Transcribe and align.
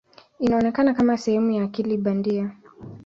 Inaonekana 0.39 0.93
kama 0.93 1.17
sehemu 1.17 1.51
ya 1.51 1.63
akili 1.63 1.97
bandia. 1.97 2.51